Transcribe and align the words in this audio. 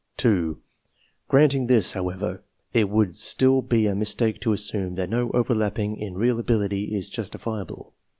(2) 0.17 0.57
Granting 1.27 1.67
this, 1.67 1.93
however, 1.93 2.41
it 2.73 2.89
would 2.89 3.13
still 3.13 3.61
be 3.61 3.85
a 3.85 3.93
mis 3.93 4.15
take 4.15 4.39
to 4.41 4.51
assume 4.51 4.95
that 4.95 5.11
no 5.11 5.29
overlapping 5.29 5.95
in 5.95 6.15
real 6.17 6.39
ability 6.39 6.85
is 6.95 7.07
jus 7.07 7.29
tifiable. 7.29 7.91